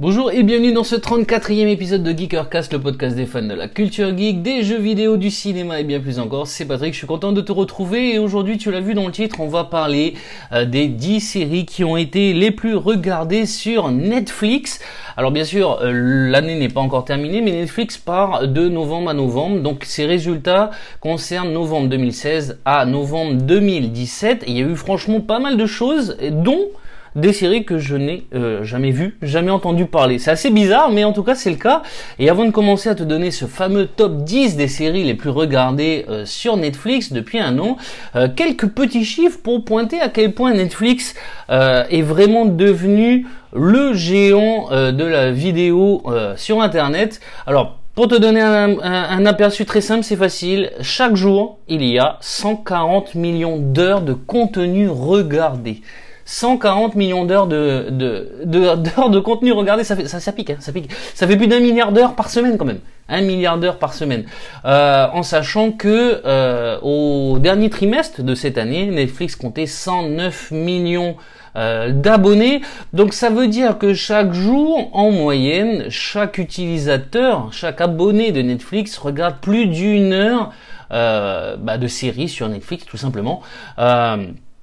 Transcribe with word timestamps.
Bonjour 0.00 0.30
et 0.30 0.44
bienvenue 0.44 0.72
dans 0.72 0.84
ce 0.84 0.94
34e 0.94 1.66
épisode 1.66 2.04
de 2.04 2.16
Geekercast, 2.16 2.72
le 2.72 2.80
podcast 2.80 3.16
des 3.16 3.26
fans 3.26 3.42
de 3.42 3.52
la 3.52 3.66
culture 3.66 4.16
geek, 4.16 4.42
des 4.42 4.62
jeux 4.62 4.78
vidéo, 4.78 5.16
du 5.16 5.28
cinéma 5.28 5.80
et 5.80 5.82
bien 5.82 5.98
plus 5.98 6.20
encore. 6.20 6.46
C'est 6.46 6.66
Patrick, 6.66 6.92
je 6.92 6.98
suis 6.98 7.06
content 7.08 7.32
de 7.32 7.40
te 7.40 7.50
retrouver 7.50 8.14
et 8.14 8.20
aujourd'hui, 8.20 8.58
tu 8.58 8.70
l'as 8.70 8.78
vu 8.80 8.94
dans 8.94 9.06
le 9.06 9.10
titre, 9.10 9.40
on 9.40 9.48
va 9.48 9.64
parler 9.64 10.14
euh, 10.52 10.64
des 10.64 10.86
10 10.86 11.18
séries 11.18 11.66
qui 11.66 11.82
ont 11.82 11.96
été 11.96 12.32
les 12.32 12.52
plus 12.52 12.76
regardées 12.76 13.44
sur 13.44 13.90
Netflix. 13.90 14.78
Alors 15.16 15.32
bien 15.32 15.42
sûr, 15.42 15.80
euh, 15.82 16.30
l'année 16.30 16.54
n'est 16.54 16.68
pas 16.68 16.80
encore 16.80 17.04
terminée, 17.04 17.40
mais 17.40 17.50
Netflix 17.50 17.98
part 17.98 18.46
de 18.46 18.68
novembre 18.68 19.10
à 19.10 19.14
novembre, 19.14 19.62
donc 19.62 19.82
ces 19.84 20.06
résultats 20.06 20.70
concernent 21.00 21.52
novembre 21.52 21.88
2016 21.88 22.60
à 22.64 22.86
novembre 22.86 23.42
2017. 23.42 24.44
Et 24.44 24.50
il 24.52 24.58
y 24.58 24.62
a 24.62 24.64
eu 24.64 24.76
franchement 24.76 25.20
pas 25.20 25.40
mal 25.40 25.56
de 25.56 25.66
choses, 25.66 26.16
dont 26.30 26.68
des 27.14 27.32
séries 27.32 27.64
que 27.64 27.78
je 27.78 27.96
n'ai 27.96 28.26
euh, 28.34 28.62
jamais 28.64 28.90
vues, 28.90 29.16
jamais 29.22 29.50
entendu 29.50 29.86
parler. 29.86 30.18
C'est 30.18 30.30
assez 30.30 30.50
bizarre, 30.50 30.90
mais 30.90 31.04
en 31.04 31.12
tout 31.12 31.22
cas 31.22 31.34
c'est 31.34 31.50
le 31.50 31.56
cas. 31.56 31.82
Et 32.18 32.28
avant 32.28 32.44
de 32.44 32.50
commencer 32.50 32.88
à 32.88 32.94
te 32.94 33.02
donner 33.02 33.30
ce 33.30 33.46
fameux 33.46 33.86
top 33.86 34.24
10 34.24 34.56
des 34.56 34.68
séries 34.68 35.04
les 35.04 35.14
plus 35.14 35.30
regardées 35.30 36.06
euh, 36.08 36.24
sur 36.24 36.56
Netflix 36.56 37.12
depuis 37.12 37.38
un 37.38 37.58
an, 37.58 37.76
euh, 38.16 38.28
quelques 38.34 38.68
petits 38.68 39.04
chiffres 39.04 39.38
pour 39.42 39.64
pointer 39.64 40.00
à 40.00 40.08
quel 40.08 40.32
point 40.32 40.52
Netflix 40.52 41.14
est 41.48 42.02
vraiment 42.02 42.44
devenu 42.44 43.26
le 43.54 43.94
géant 43.94 44.68
de 44.70 45.04
la 45.04 45.30
vidéo 45.30 46.02
sur 46.36 46.60
Internet. 46.60 47.20
Alors 47.46 47.78
pour 47.98 48.06
te 48.06 48.14
donner 48.14 48.40
un, 48.40 48.78
un, 48.78 49.26
aperçu 49.26 49.64
très 49.64 49.80
simple, 49.80 50.04
c'est 50.04 50.14
facile. 50.14 50.70
Chaque 50.82 51.16
jour, 51.16 51.58
il 51.66 51.82
y 51.84 51.98
a 51.98 52.16
140 52.20 53.16
millions 53.16 53.56
d'heures 53.58 54.02
de 54.02 54.12
contenu 54.12 54.88
regardé. 54.88 55.80
140 56.28 56.94
millions 56.94 57.24
d'heures 57.24 57.46
de, 57.46 57.86
de, 57.90 58.44
de 58.44 59.18
contenu. 59.18 59.52
Regardez, 59.52 59.82
ça 59.82 59.96
fait, 59.96 60.06
ça, 60.06 60.20
ça 60.20 60.30
pique, 60.30 60.50
hein, 60.50 60.56
ça 60.60 60.72
pique. 60.72 60.90
Ça 61.14 61.26
fait 61.26 61.38
plus 61.38 61.46
d'un 61.46 61.58
milliard 61.58 61.90
d'heures 61.90 62.14
par 62.14 62.28
semaine 62.28 62.58
quand 62.58 62.66
même. 62.66 62.80
Un 63.08 63.22
milliard 63.22 63.56
d'heures 63.56 63.78
par 63.78 63.94
semaine. 63.94 64.24
Euh, 64.66 65.06
en 65.10 65.22
sachant 65.22 65.72
que 65.72 66.20
euh, 66.26 66.78
au 66.82 67.38
dernier 67.38 67.70
trimestre 67.70 68.22
de 68.22 68.34
cette 68.34 68.58
année, 68.58 68.84
Netflix 68.88 69.36
comptait 69.36 69.64
109 69.64 70.50
millions 70.50 71.16
euh, 71.56 71.92
d'abonnés. 71.92 72.60
Donc 72.92 73.14
ça 73.14 73.30
veut 73.30 73.48
dire 73.48 73.78
que 73.78 73.94
chaque 73.94 74.34
jour, 74.34 74.90
en 74.92 75.10
moyenne, 75.10 75.86
chaque 75.88 76.36
utilisateur, 76.36 77.48
chaque 77.52 77.80
abonné 77.80 78.32
de 78.32 78.42
Netflix 78.42 78.98
regarde 78.98 79.36
plus 79.40 79.64
d'une 79.64 80.12
heure 80.12 80.52
bah, 80.90 81.78
de 81.78 81.86
séries 81.86 82.28
sur 82.28 82.50
Netflix, 82.50 82.84
tout 82.84 82.98
simplement. 82.98 83.40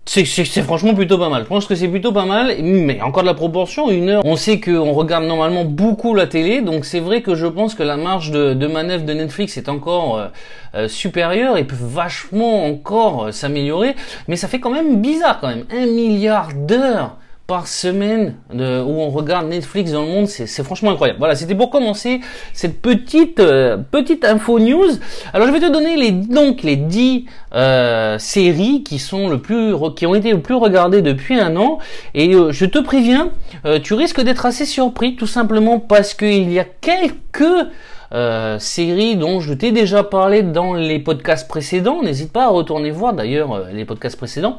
C'est 0.08 0.62
franchement 0.62 0.94
plutôt 0.94 1.18
pas 1.18 1.30
mal. 1.30 1.44
Je 1.44 1.48
pense 1.48 1.66
que 1.66 1.76
c'est 1.76 1.88
plutôt 1.88 2.12
pas 2.12 2.26
mal, 2.26 2.56
mais 2.62 3.02
encore 3.02 3.24
de 3.24 3.28
la 3.28 3.34
proportion, 3.34 3.90
une 3.90 4.10
heure. 4.10 4.22
On 4.26 4.36
sait 4.36 4.60
qu'on 4.60 4.94
regarde 4.94 5.26
normalement 5.26 5.66
beaucoup 5.66 6.14
la 6.14 6.28
télé, 6.28 6.62
donc 6.62 6.86
c'est 6.86 7.00
vrai 7.00 7.22
que 7.22 7.36
je 7.36 7.48
pense 7.48 7.76
que 7.76 7.84
la 7.84 7.98
marge 7.98 8.32
de, 8.32 8.68
manœuvre 8.68 9.06
de 9.06 9.14
Netflix 9.14 9.58
est 9.58 9.68
encore 9.68 10.18
euh, 10.18 10.28
euh, 10.76 10.88
supérieure 10.88 11.58
et 11.58 11.64
peut 11.64 11.76
vachement 11.80 12.66
encore 12.66 13.26
euh, 13.26 13.32
s'améliorer, 13.32 13.96
mais 14.28 14.36
ça 14.36 14.48
fait 14.48 14.60
quand 14.60 14.72
même 14.72 15.02
bizarre 15.02 15.40
quand 15.40 15.48
même. 15.48 15.66
Un 15.72 15.88
milliard 15.88 16.50
d'heures 16.54 17.18
par 17.48 17.68
semaine 17.68 18.36
de, 18.52 18.82
où 18.82 19.02
on 19.02 19.12
regarde 19.12 19.48
Netflix 19.48 19.92
dans 19.92 20.02
le 20.02 20.08
monde, 20.08 20.28
c'est 20.28 20.64
franchement 20.64 20.92
incroyable. 20.92 21.20
Voilà, 21.20 21.36
c'était 21.36 21.54
pour 21.54 21.70
commencer 21.70 22.22
cette 22.54 22.82
petite 22.82 23.40
euh, 23.40 23.78
petite 23.78 24.26
info 24.26 24.60
news. 24.60 24.90
Alors 25.32 25.48
je 25.48 25.54
vais 25.54 25.60
te 25.60 25.72
donner 25.72 25.96
les 25.96 26.12
donc 26.12 26.64
les 26.64 26.76
10 26.76 27.26
euh, 27.54 28.18
séries 28.18 28.84
qui 28.84 28.98
sont 28.98 29.30
le 29.30 29.40
plus 29.40 29.76
qui 29.96 30.08
ont 30.08 30.16
été 30.16 30.32
le 30.32 30.42
plus 30.42 30.56
regardées 30.56 31.04
depuis 31.04 31.40
un 31.40 31.56
an 31.56 31.78
et 32.16 32.34
euh, 32.34 32.52
je 32.52 32.66
te 32.66 32.80
préviens, 32.80 33.30
tu 33.84 33.94
risques 33.94 34.22
d'être 34.22 34.46
assez 34.46 34.66
surpris 34.66 35.16
tout 35.16 35.28
simplement 35.28 35.80
parce 35.80 36.14
qu'il 36.14 36.52
y 36.52 36.60
a 36.60 36.66
quelques 36.66 37.68
euh, 38.16 38.58
série 38.60 39.18
dont 39.18 39.42
je 39.42 39.54
t'ai 39.54 39.74
déjà 39.74 40.02
parlé 40.02 40.42
dans 40.42 40.74
les 40.74 41.00
podcasts 41.00 41.50
précédents. 41.50 42.02
N'hésite 42.02 42.32
pas 42.32 42.46
à 42.46 42.48
retourner 42.48 42.90
voir 42.90 43.14
d'ailleurs 43.14 43.54
euh, 43.54 43.66
les 43.74 43.84
podcasts 43.84 44.16
précédents. 44.16 44.58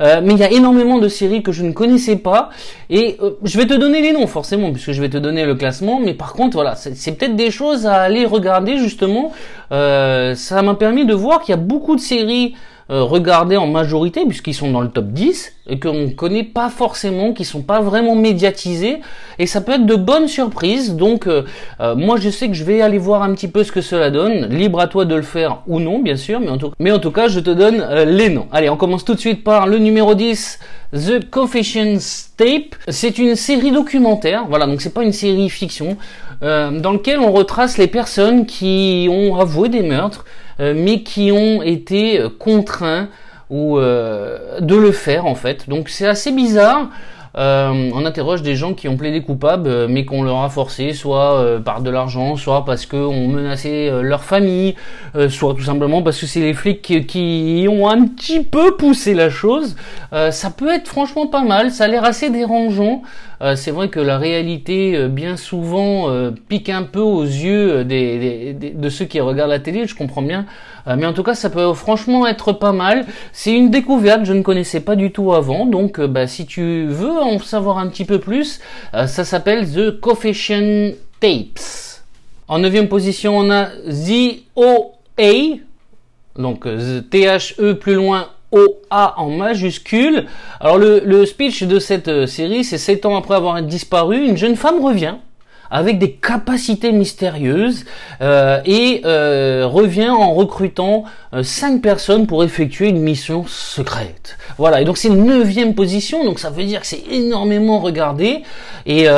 Euh, 0.00 0.22
mais 0.24 0.32
il 0.32 0.38
y 0.38 0.42
a 0.42 0.50
énormément 0.50 0.98
de 0.98 1.08
séries 1.08 1.42
que 1.42 1.52
je 1.52 1.64
ne 1.64 1.72
connaissais 1.72 2.16
pas 2.16 2.48
et 2.88 3.18
je 3.42 3.58
vais 3.58 3.66
te 3.66 3.74
donner 3.74 4.00
les 4.00 4.12
noms 4.12 4.26
forcément 4.26 4.72
puisque 4.72 4.92
je 4.92 5.00
vais 5.02 5.10
te 5.10 5.18
donner 5.18 5.44
le 5.44 5.54
classement. 5.54 6.00
Mais 6.00 6.14
par 6.14 6.32
contre 6.32 6.56
voilà, 6.56 6.74
c'est 6.76 7.12
peut-être 7.12 7.36
des 7.36 7.50
choses 7.50 7.86
à 7.86 8.00
aller 8.00 8.24
regarder 8.24 8.78
justement. 8.78 9.32
ça 9.70 10.62
m'a 10.62 10.74
permis 10.74 11.04
de 11.04 11.14
voir 11.14 11.42
qu'il 11.42 11.52
y 11.52 11.58
a 11.58 11.60
beaucoup 11.60 11.94
de 11.94 12.00
séries 12.00 12.54
euh, 12.54 12.72
regardés 12.88 13.56
en 13.56 13.66
majorité 13.66 14.24
puisqu'ils 14.26 14.54
sont 14.54 14.70
dans 14.70 14.80
le 14.80 14.88
top 14.88 15.06
10 15.06 15.52
et 15.66 15.80
qu'on 15.80 15.94
ne 15.94 16.08
connaît 16.08 16.44
pas 16.44 16.68
forcément, 16.68 17.32
qui 17.32 17.44
sont 17.44 17.62
pas 17.62 17.80
vraiment 17.80 18.14
médiatisés 18.14 19.00
et 19.38 19.46
ça 19.46 19.60
peut 19.60 19.72
être 19.72 19.86
de 19.86 19.94
bonnes 19.94 20.28
surprises. 20.28 20.94
Donc 20.94 21.26
euh, 21.26 21.44
euh, 21.80 21.94
moi 21.94 22.18
je 22.18 22.28
sais 22.28 22.48
que 22.48 22.54
je 22.54 22.64
vais 22.64 22.82
aller 22.82 22.98
voir 22.98 23.22
un 23.22 23.32
petit 23.34 23.48
peu 23.48 23.64
ce 23.64 23.72
que 23.72 23.80
cela 23.80 24.10
donne. 24.10 24.46
Libre 24.46 24.80
à 24.80 24.86
toi 24.86 25.04
de 25.04 25.14
le 25.14 25.22
faire 25.22 25.62
ou 25.66 25.80
non 25.80 26.00
bien 26.00 26.16
sûr, 26.16 26.40
mais 26.40 26.50
en 26.50 26.58
tout, 26.98 27.10
cas 27.10 27.28
je 27.28 27.40
te 27.40 27.50
donne 27.50 27.86
les 28.06 28.28
noms. 28.28 28.46
Allez, 28.52 28.68
on 28.68 28.76
commence 28.76 29.04
tout 29.04 29.14
de 29.14 29.20
suite 29.20 29.44
par 29.44 29.66
le 29.66 29.78
numéro 29.78 30.14
10. 30.14 30.58
The 30.92 31.28
Confessions 31.28 31.98
Tape, 32.36 32.76
c'est 32.88 33.18
une 33.18 33.34
série 33.34 33.72
documentaire, 33.72 34.44
voilà, 34.48 34.66
donc 34.66 34.80
c'est 34.80 34.94
pas 34.94 35.02
une 35.02 35.12
série 35.12 35.50
fiction, 35.50 35.96
dans 36.40 36.92
lequel 36.92 37.18
on 37.18 37.32
retrace 37.32 37.78
les 37.78 37.88
personnes 37.88 38.46
qui 38.46 39.08
ont 39.10 39.34
avoué 39.34 39.68
des 39.68 39.82
meurtres, 39.82 40.24
euh, 40.24 40.43
mais 40.58 41.02
qui 41.02 41.32
ont 41.32 41.62
été 41.62 42.20
euh, 42.20 42.28
contraints 42.28 43.08
ou 43.50 43.78
euh, 43.78 44.60
de 44.60 44.76
le 44.76 44.92
faire 44.92 45.26
en 45.26 45.34
fait. 45.34 45.68
Donc 45.68 45.88
c'est 45.88 46.06
assez 46.06 46.32
bizarre. 46.32 46.88
Euh, 47.36 47.90
on 47.92 48.06
interroge 48.06 48.42
des 48.42 48.54
gens 48.54 48.74
qui 48.74 48.86
ont 48.86 48.96
plaidé 48.96 49.20
coupables, 49.20 49.88
mais 49.88 50.04
qu'on 50.04 50.22
leur 50.22 50.38
a 50.42 50.48
forcé, 50.48 50.92
soit 50.92 51.60
par 51.64 51.82
de 51.82 51.90
l'argent, 51.90 52.36
soit 52.36 52.64
parce 52.64 52.86
qu'on 52.86 53.26
menaçait 53.26 53.90
leur 54.02 54.22
famille, 54.22 54.76
soit 55.28 55.54
tout 55.54 55.64
simplement 55.64 56.00
parce 56.00 56.20
que 56.20 56.26
c'est 56.26 56.38
les 56.38 56.54
flics 56.54 56.80
qui, 57.08 57.66
ont 57.68 57.88
un 57.88 58.06
petit 58.06 58.44
peu 58.44 58.76
poussé 58.76 59.14
la 59.14 59.30
chose. 59.30 59.74
ça 60.12 60.50
peut 60.56 60.72
être 60.72 60.86
franchement 60.86 61.26
pas 61.26 61.42
mal, 61.42 61.72
ça 61.72 61.84
a 61.84 61.88
l'air 61.88 62.04
assez 62.04 62.30
dérangeant. 62.30 63.02
C'est 63.56 63.70
vrai 63.70 63.88
que 63.88 64.00
la 64.00 64.18
réalité, 64.18 65.08
bien 65.08 65.36
souvent, 65.36 66.10
pique 66.48 66.68
un 66.68 66.82
peu 66.82 67.00
aux 67.00 67.24
yeux 67.24 67.84
de 67.84 68.88
ceux 68.88 69.04
qui 69.04 69.20
regardent 69.20 69.50
la 69.50 69.58
télé, 69.58 69.86
je 69.86 69.94
comprends 69.94 70.22
bien. 70.22 70.46
Euh, 70.86 70.96
mais 70.98 71.06
en 71.06 71.12
tout 71.12 71.22
cas, 71.22 71.34
ça 71.34 71.50
peut 71.50 71.72
franchement 71.74 72.26
être 72.26 72.52
pas 72.52 72.72
mal. 72.72 73.06
C'est 73.32 73.52
une 73.52 73.70
découverte, 73.70 74.24
je 74.24 74.32
ne 74.32 74.42
connaissais 74.42 74.80
pas 74.80 74.96
du 74.96 75.12
tout 75.12 75.32
avant. 75.32 75.66
Donc, 75.66 75.98
euh, 75.98 76.06
bah, 76.06 76.26
si 76.26 76.46
tu 76.46 76.86
veux 76.86 77.18
en 77.18 77.38
savoir 77.38 77.78
un 77.78 77.88
petit 77.88 78.04
peu 78.04 78.18
plus, 78.18 78.60
euh, 78.94 79.06
ça 79.06 79.24
s'appelle 79.24 79.70
The 79.70 80.00
Confession 80.00 80.92
Tapes. 81.20 81.60
En 82.48 82.58
neuvième 82.58 82.88
position, 82.88 83.38
on 83.38 83.50
a 83.50 83.66
The 83.66 84.42
OA. 84.56 85.58
Donc, 86.36 86.66
T-H-E 87.10 87.74
plus 87.74 87.94
loin 87.94 88.28
OA 88.54 89.14
en 89.18 89.30
majuscule. 89.30 90.26
Alors 90.60 90.78
le, 90.78 91.26
speech 91.26 91.64
de 91.64 91.78
cette 91.78 92.26
série, 92.26 92.64
c'est 92.64 92.78
7 92.78 93.06
ans 93.06 93.16
après 93.16 93.34
avoir 93.34 93.60
disparu, 93.62 94.26
une 94.26 94.36
jeune 94.36 94.56
femme 94.56 94.84
revient 94.84 95.16
avec 95.70 95.98
des 95.98 96.12
capacités 96.12 96.92
mystérieuses 96.92 97.84
euh, 98.20 98.60
et 98.64 99.02
euh, 99.04 99.66
revient 99.66 100.10
en 100.10 100.32
recrutant 100.32 101.04
euh, 101.32 101.42
cinq 101.42 101.82
personnes 101.82 102.28
pour 102.28 102.44
effectuer 102.44 102.88
une 102.88 103.00
mission 103.00 103.44
secrète. 103.48 104.38
Voilà, 104.56 104.80
et 104.80 104.84
donc 104.84 104.98
c'est 104.98 105.08
une 105.08 105.24
neuvième 105.24 105.74
position, 105.74 106.24
donc 106.24 106.38
ça 106.38 106.50
veut 106.50 106.64
dire 106.64 106.80
que 106.80 106.86
c'est 106.86 107.02
énormément 107.10 107.80
regardé 107.80 108.42
et 108.86 109.08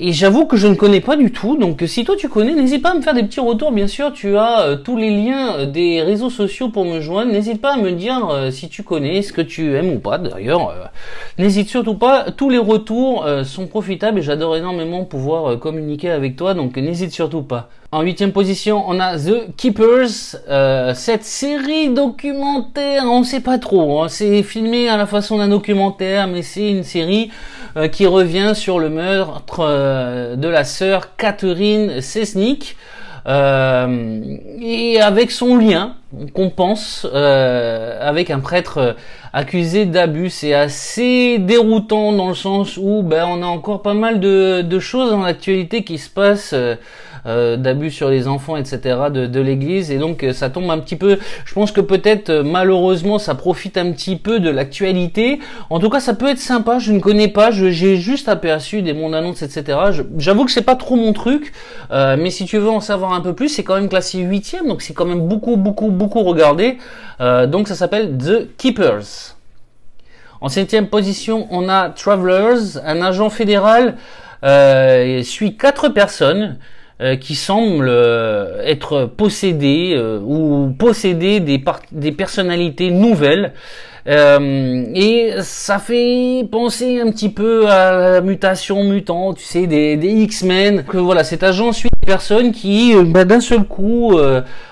et 0.00 0.12
j'avoue 0.12 0.46
que 0.46 0.56
je 0.56 0.68
ne 0.68 0.74
connais 0.74 1.00
pas 1.00 1.16
du 1.16 1.32
tout, 1.32 1.56
donc 1.56 1.82
si 1.86 2.04
toi 2.04 2.14
tu 2.16 2.28
connais, 2.28 2.54
n'hésite 2.54 2.82
pas 2.82 2.92
à 2.92 2.94
me 2.94 3.02
faire 3.02 3.14
des 3.14 3.24
petits 3.24 3.40
retours, 3.40 3.72
bien 3.72 3.88
sûr, 3.88 4.12
tu 4.12 4.36
as 4.36 4.60
euh, 4.60 4.76
tous 4.76 4.96
les 4.96 5.10
liens 5.10 5.56
euh, 5.56 5.66
des 5.66 6.02
réseaux 6.02 6.30
sociaux 6.30 6.68
pour 6.68 6.84
me 6.84 7.00
joindre, 7.00 7.32
n'hésite 7.32 7.60
pas 7.60 7.74
à 7.74 7.76
me 7.76 7.90
dire 7.90 8.28
euh, 8.30 8.50
si 8.52 8.68
tu 8.68 8.84
connais, 8.84 9.22
ce 9.22 9.32
que 9.32 9.42
tu 9.42 9.74
aimes 9.74 9.90
ou 9.90 9.98
pas. 9.98 10.18
D'ailleurs, 10.18 10.90
n'hésite 11.38 11.68
surtout 11.68 11.94
pas, 11.94 12.30
tous 12.30 12.48
les 12.48 12.58
retours 12.58 13.26
sont 13.44 13.66
profitables 13.66 14.20
et 14.20 14.22
j'adore 14.22 14.56
énormément 14.56 15.04
pouvoir 15.04 15.58
communiquer 15.58 16.10
avec 16.10 16.36
toi, 16.36 16.54
donc 16.54 16.76
n'hésite 16.76 17.12
surtout 17.12 17.42
pas. 17.42 17.68
En 17.90 18.02
huitième 18.02 18.32
position, 18.32 18.84
on 18.86 19.00
a 19.00 19.16
The 19.16 19.56
Keepers, 19.56 20.36
cette 20.94 21.24
série 21.24 21.88
documentaire, 21.88 23.04
on 23.04 23.20
ne 23.20 23.24
sait 23.24 23.40
pas 23.40 23.56
trop, 23.56 24.02
hein. 24.02 24.08
c'est 24.08 24.42
filmé 24.42 24.90
à 24.90 24.98
la 24.98 25.06
façon 25.06 25.38
d'un 25.38 25.48
documentaire, 25.48 26.26
mais 26.28 26.42
c'est 26.42 26.70
une 26.70 26.82
série 26.82 27.30
qui 27.92 28.06
revient 28.06 28.52
sur 28.54 28.78
le 28.78 28.90
meurtre 28.90 29.60
euh, 29.60 30.36
de 30.36 30.48
la 30.48 30.64
sœur 30.64 31.16
Catherine 31.16 32.00
Sesnik. 32.00 32.76
Euh, 33.26 34.38
et 34.60 35.00
avec 35.02 35.30
son 35.30 35.58
lien 35.58 35.96
qu'on 36.32 36.48
pense 36.48 37.06
euh, 37.12 37.98
avec 38.00 38.30
un 38.30 38.40
prêtre 38.40 38.96
accusé 39.34 39.84
d'abus. 39.84 40.30
C'est 40.30 40.54
assez 40.54 41.38
déroutant 41.38 42.12
dans 42.12 42.28
le 42.28 42.34
sens 42.34 42.78
où 42.78 43.02
ben, 43.02 43.26
on 43.28 43.42
a 43.42 43.46
encore 43.46 43.82
pas 43.82 43.92
mal 43.92 44.20
de, 44.20 44.62
de 44.62 44.78
choses 44.78 45.10
dans 45.10 45.22
l'actualité 45.22 45.84
qui 45.84 45.98
se 45.98 46.08
passent. 46.08 46.54
Euh, 47.28 47.58
d'abus 47.58 47.90
sur 47.90 48.08
les 48.08 48.26
enfants, 48.26 48.56
etc. 48.56 48.96
de, 49.10 49.40
l'Église. 49.40 49.90
Et 49.90 49.98
donc 49.98 50.24
euh, 50.24 50.32
ça 50.32 50.48
tombe 50.48 50.70
un 50.70 50.78
petit 50.78 50.96
peu. 50.96 51.18
Je 51.44 51.52
pense 51.52 51.72
que 51.72 51.82
peut-être 51.82 52.30
euh, 52.30 52.42
malheureusement 52.42 53.18
ça 53.18 53.34
profite 53.34 53.76
un 53.76 53.92
petit 53.92 54.16
peu 54.16 54.40
de 54.40 54.48
l'actualité. 54.48 55.38
En 55.68 55.78
tout 55.78 55.90
cas, 55.90 56.00
ça 56.00 56.14
peut 56.14 56.28
être 56.28 56.38
sympa. 56.38 56.78
Je 56.78 56.90
ne 56.92 57.00
connais 57.00 57.28
pas. 57.28 57.50
J'ai 57.50 57.96
juste 57.96 58.30
aperçu 58.30 58.80
des 58.80 58.94
mondes 58.94 59.14
annonces, 59.14 59.42
etc. 59.42 59.78
J'avoue 60.16 60.46
que 60.46 60.50
c'est 60.50 60.62
pas 60.62 60.76
trop 60.76 60.96
mon 60.96 61.12
truc. 61.12 61.52
mais 61.90 62.30
si 62.30 62.46
tu 62.46 62.56
veux 62.58 62.70
en 62.70 62.80
savoir 62.80 63.12
un 63.12 63.20
peu 63.20 63.34
plus, 63.34 63.48
c'est 63.48 63.64
quand 63.64 63.74
même 63.74 63.88
classé 63.88 64.20
huitième, 64.20 64.66
donc 64.66 64.80
c'est 64.80 64.94
quand 64.94 65.04
même 65.04 65.28
beaucoup, 65.28 65.56
beaucoup, 65.56 65.90
beaucoup 65.90 66.22
regardé. 66.22 66.78
donc 67.20 67.68
ça 67.68 67.74
s'appelle 67.74 68.16
The 68.16 68.56
Keepers. 68.56 69.36
En 70.40 70.48
septième 70.48 70.86
position, 70.86 71.46
on 71.50 71.68
a 71.68 71.90
Travelers, 71.90 72.78
un 72.84 73.02
agent 73.02 73.28
fédéral 73.30 73.96
euh, 74.44 75.22
suit 75.24 75.56
quatre 75.56 75.88
personnes 75.88 76.58
euh, 77.00 77.14
qui 77.14 77.36
semblent 77.36 77.86
euh, 77.88 78.60
être 78.64 79.04
possédés 79.04 79.92
euh, 79.94 80.18
ou 80.18 80.74
posséder 80.76 81.38
des, 81.38 81.62
des 81.92 82.10
personnalités 82.10 82.90
nouvelles. 82.90 83.52
et 84.04 85.32
ça 85.42 85.78
fait 85.78 86.44
penser 86.50 86.98
un 86.98 87.12
petit 87.12 87.28
peu 87.28 87.68
à 87.68 88.14
la 88.14 88.20
mutation 88.20 88.82
mutant, 88.82 89.32
tu 89.32 89.44
sais, 89.44 89.68
des, 89.68 89.96
des 89.96 90.08
X-Men. 90.08 90.82
Que 90.82 90.96
voilà, 90.96 91.22
cet 91.22 91.44
agent 91.44 91.70
suit 91.72 91.90
des 92.02 92.06
personnes 92.06 92.50
qui, 92.50 92.94
bah, 93.04 93.24
d'un 93.24 93.40
seul 93.40 93.62
coup, 93.62 94.18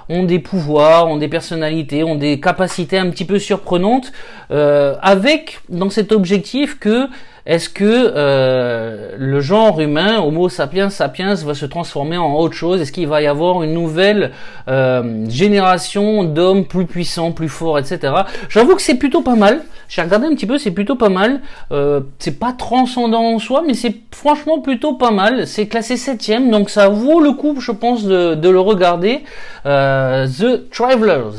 ont 0.09 0.23
des 0.25 0.41
pouvoirs, 0.41 1.07
ont 1.07 1.19
des 1.19 1.29
personnalités, 1.29 2.03
ont 2.03 2.17
des 2.17 2.41
capacités 2.41 2.99
un 2.99 3.11
petit 3.11 3.27
peu 3.27 3.39
surprenantes, 3.39 4.11
avec 4.51 5.61
dans 5.69 5.91
cet 5.91 6.11
objectif 6.11 6.79
que 6.81 7.09
est-ce 7.47 7.69
que 7.69 7.85
euh, 7.85 9.13
le 9.17 9.41
genre 9.41 9.81
humain, 9.81 10.21
Homo 10.21 10.49
sapiens 10.49 10.91
sapiens, 10.91 11.35
va 11.35 11.55
se 11.55 11.65
transformer 11.65 12.17
en 12.17 12.35
autre 12.35 12.55
chose? 12.55 12.81
Est-ce 12.81 12.91
qu'il 12.91 13.07
va 13.07 13.23
y 13.23 13.27
avoir 13.27 13.63
une 13.63 13.73
nouvelle 13.73 14.33
euh, 14.69 15.25
génération 15.29 16.25
d'hommes 16.25 16.65
plus 16.65 16.87
puissants, 16.87 17.31
plus 17.31 17.49
forts, 17.49 17.79
etc. 17.79 18.13
J'avoue 18.49 18.75
que 18.75 18.83
c'est 18.83 18.97
plutôt 18.97 19.23
pas 19.23 19.37
mal. 19.37 19.63
J'ai 19.89 20.03
regardé 20.03 20.27
un 20.27 20.35
petit 20.35 20.47
peu, 20.47 20.59
c'est 20.59 20.73
plutôt 20.73 20.97
pas 20.97 21.09
mal. 21.09 21.41
Euh, 21.71 22.01
c'est 22.19 22.39
pas 22.39 22.53
transcendant 22.53 23.35
en 23.35 23.39
soi, 23.39 23.63
mais 23.65 23.75
c'est 23.75 23.95
franchement 24.11 24.61
plutôt 24.61 24.95
pas 24.95 25.13
mal. 25.13 25.47
C'est 25.47 25.69
classé 25.69 25.97
septième, 25.97 26.51
donc 26.51 26.71
ça 26.71 26.89
vaut 26.89 27.21
le 27.21 27.33
coup, 27.33 27.61
je 27.61 27.71
pense, 27.71 28.05
de, 28.05 28.49
le 28.49 28.61
regarder. 28.61 29.23
Euh, 29.67 30.27
The 30.27 30.69
Travelers. 30.71 31.37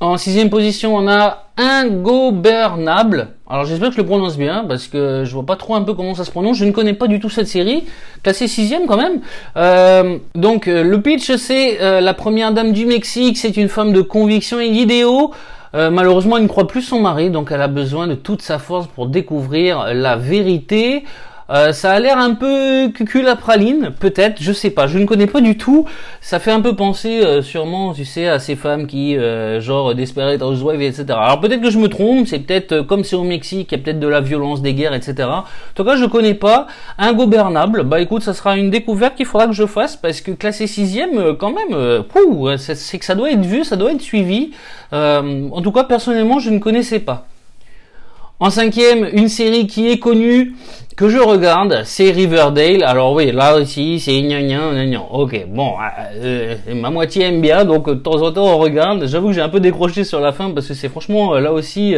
En 0.00 0.16
sixième 0.16 0.50
position, 0.50 0.96
on 0.96 1.08
a 1.08 1.44
Ingobernable. 1.56 3.28
Alors 3.50 3.64
j'espère 3.64 3.88
que 3.88 3.96
je 3.96 4.00
le 4.00 4.06
prononce 4.06 4.38
bien 4.38 4.64
parce 4.68 4.86
que 4.86 5.24
je 5.24 5.34
vois 5.34 5.44
pas 5.44 5.56
trop 5.56 5.74
un 5.74 5.82
peu 5.82 5.92
comment 5.92 6.14
ça 6.14 6.24
se 6.24 6.30
prononce. 6.30 6.56
Je 6.56 6.64
ne 6.64 6.70
connais 6.70 6.92
pas 6.92 7.08
du 7.08 7.18
tout 7.18 7.28
cette 7.28 7.48
série. 7.48 7.82
Classée 8.22 8.46
sixième 8.46 8.86
quand 8.86 8.96
même. 8.96 9.22
Euh, 9.56 10.18
donc 10.36 10.68
euh, 10.68 10.84
le 10.84 11.02
pitch 11.02 11.34
c'est 11.34 11.82
euh, 11.82 12.00
la 12.00 12.14
première 12.14 12.52
dame 12.52 12.70
du 12.72 12.86
Mexique. 12.86 13.36
C'est 13.36 13.56
une 13.56 13.68
femme 13.68 13.92
de 13.92 14.02
conviction 14.02 14.60
et 14.60 14.70
d'idéaux. 14.70 15.32
malheureusement, 15.74 16.36
elle 16.36 16.44
ne 16.44 16.48
croit 16.48 16.68
plus 16.68 16.82
son 16.82 17.00
mari, 17.00 17.30
donc 17.30 17.50
elle 17.52 17.62
a 17.62 17.68
besoin 17.68 18.06
de 18.06 18.14
toute 18.14 18.42
sa 18.42 18.58
force 18.58 18.86
pour 18.86 19.06
découvrir 19.06 19.94
la 19.94 20.16
vérité. 20.16 21.04
Euh, 21.50 21.72
ça 21.72 21.90
a 21.92 21.98
l'air 21.98 22.16
un 22.16 22.34
peu 22.34 22.92
praline, 23.40 23.90
peut-être, 23.98 24.40
je 24.40 24.52
sais 24.52 24.70
pas, 24.70 24.86
je 24.86 24.98
ne 24.98 25.04
connais 25.04 25.26
pas 25.26 25.40
du 25.40 25.56
tout. 25.56 25.84
Ça 26.20 26.38
fait 26.38 26.52
un 26.52 26.60
peu 26.60 26.76
penser 26.76 27.22
euh, 27.24 27.42
sûrement, 27.42 27.92
tu 27.92 28.04
sais, 28.04 28.28
à 28.28 28.38
ces 28.38 28.54
femmes 28.54 28.86
qui, 28.86 29.16
euh, 29.16 29.60
genre 29.60 29.94
Desperate 29.94 30.40
Housewives, 30.42 30.80
etc. 30.80 31.06
Alors 31.10 31.40
peut-être 31.40 31.60
que 31.60 31.70
je 31.70 31.78
me 31.78 31.88
trompe, 31.88 32.28
c'est 32.28 32.38
peut-être 32.38 32.82
comme 32.82 33.02
c'est 33.02 33.16
au 33.16 33.24
Mexique, 33.24 33.72
il 33.72 33.78
y 33.78 33.80
a 33.80 33.82
peut-être 33.82 33.98
de 33.98 34.06
la 34.06 34.20
violence, 34.20 34.62
des 34.62 34.74
guerres, 34.74 34.94
etc. 34.94 35.28
En 35.28 35.44
tout 35.74 35.84
cas, 35.84 35.96
je 35.96 36.04
connais 36.04 36.34
pas. 36.34 36.68
Ingobernable, 36.98 37.82
bah 37.82 38.00
écoute, 38.00 38.22
ça 38.22 38.32
sera 38.32 38.56
une 38.56 38.70
découverte 38.70 39.16
qu'il 39.16 39.26
faudra 39.26 39.48
que 39.48 39.52
je 39.52 39.66
fasse 39.66 39.96
parce 39.96 40.20
que 40.20 40.30
classé 40.30 40.68
sixième, 40.68 41.36
quand 41.36 41.52
même, 41.52 42.04
c'est 42.58 42.98
que 42.98 43.04
ça 43.04 43.16
doit 43.16 43.32
être 43.32 43.44
vu, 43.44 43.64
ça 43.64 43.74
doit 43.74 43.92
être 43.92 44.02
suivi. 44.02 44.52
en 44.92 45.62
tout 45.62 45.72
cas, 45.72 45.82
personnellement, 45.84 46.38
je 46.38 46.50
ne 46.50 46.58
connaissais 46.60 47.00
pas. 47.00 47.26
En 48.42 48.48
cinquième, 48.48 49.06
une 49.12 49.28
série 49.28 49.66
qui 49.66 49.90
est 49.90 49.98
connue, 49.98 50.54
que 50.96 51.10
je 51.10 51.18
regarde, 51.18 51.82
c'est 51.84 52.10
Riverdale. 52.10 52.82
Alors 52.84 53.12
oui, 53.12 53.32
là 53.32 53.54
aussi, 53.56 54.00
c'est 54.00 54.18
gna 54.22 54.40
gna 54.40 54.86
gna 54.86 55.02
Ok, 55.12 55.44
bon, 55.46 55.74
euh, 56.14 56.56
euh, 56.66 56.74
ma 56.74 56.88
moitié 56.88 57.24
aime 57.24 57.42
bien, 57.42 57.66
donc 57.66 57.90
de 57.90 57.94
temps 57.96 58.22
en 58.22 58.32
temps 58.32 58.46
on 58.46 58.56
regarde. 58.56 59.06
J'avoue 59.06 59.28
que 59.28 59.34
j'ai 59.34 59.42
un 59.42 59.50
peu 59.50 59.60
décroché 59.60 60.04
sur 60.04 60.20
la 60.20 60.32
fin 60.32 60.52
parce 60.52 60.68
que 60.68 60.72
c'est 60.72 60.88
franchement 60.88 61.34
euh, 61.34 61.40
là 61.40 61.52
aussi 61.52 61.96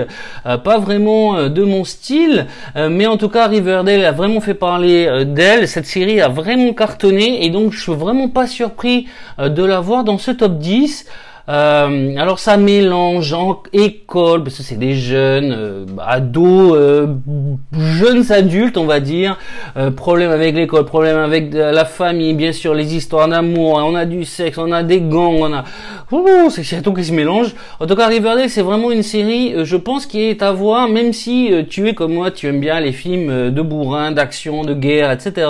pas 0.64 0.78
vraiment 0.78 1.48
de 1.48 1.62
mon 1.62 1.84
style. 1.84 2.48
mais 2.74 3.06
en 3.06 3.16
tout 3.16 3.28
cas, 3.28 3.46
Riverdale 3.46 4.04
a 4.04 4.10
vraiment 4.10 4.40
fait 4.40 4.54
parler 4.54 5.24
d'elle. 5.24 5.68
Cette 5.68 5.86
série 5.86 6.20
a 6.20 6.28
vraiment 6.28 6.72
cartonné 6.72 7.46
et 7.46 7.50
donc 7.50 7.72
je 7.72 7.80
suis 7.80 7.94
vraiment 7.94 8.28
pas 8.28 8.48
surpris 8.48 9.06
de 9.38 9.64
la 9.64 9.78
voir 9.78 10.02
dans 10.02 10.18
ce 10.18 10.32
top 10.32 10.58
10. 10.58 11.06
Euh, 11.48 12.14
alors 12.16 12.38
ça 12.38 12.56
mélange 12.56 13.32
en 13.32 13.62
école, 13.72 14.44
parce 14.44 14.58
que 14.58 14.62
c'est 14.62 14.78
des 14.78 14.94
jeunes, 14.94 15.52
euh, 15.52 15.86
ados, 15.98 16.76
euh, 16.76 17.06
jeunes 17.76 18.30
adultes 18.30 18.76
on 18.76 18.84
va 18.84 19.00
dire, 19.00 19.36
euh, 19.76 19.90
problème 19.90 20.30
avec 20.30 20.54
l'école, 20.54 20.84
problème 20.84 21.18
avec 21.18 21.52
la 21.52 21.84
famille, 21.84 22.34
bien 22.34 22.52
sûr 22.52 22.74
les 22.74 22.94
histoires 22.94 23.26
d'amour, 23.26 23.82
on 23.84 23.96
a 23.96 24.04
du 24.04 24.24
sexe, 24.24 24.56
on 24.56 24.70
a 24.70 24.84
des 24.84 25.00
gangs, 25.00 25.40
on 25.40 25.52
a... 25.52 25.64
c'est 26.50 26.82
tout 26.82 26.94
qui 26.94 27.04
se 27.04 27.12
mélange. 27.12 27.54
En 27.80 27.86
tout 27.86 27.96
cas 27.96 28.06
Riverdale 28.06 28.48
c'est 28.48 28.62
vraiment 28.62 28.92
une 28.92 29.02
série, 29.02 29.54
je 29.64 29.76
pense, 29.76 30.06
qui 30.06 30.20
est 30.22 30.42
à 30.42 30.52
voir, 30.52 30.88
même 30.88 31.12
si 31.12 31.50
tu 31.68 31.88
es 31.88 31.94
comme 31.94 32.12
moi, 32.14 32.30
tu 32.30 32.46
aimes 32.46 32.60
bien 32.60 32.78
les 32.78 32.92
films 32.92 33.50
de 33.50 33.62
bourrin, 33.62 34.12
d'action, 34.12 34.62
de 34.62 34.74
guerre, 34.74 35.10
etc. 35.10 35.48